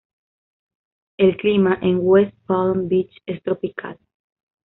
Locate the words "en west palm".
1.83-2.87